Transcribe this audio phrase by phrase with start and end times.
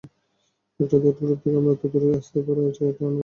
[0.79, 3.19] একটা death group থেকে আমরা এতদূর আসতে পারব, সেটা অনেকেই ভাবেনি।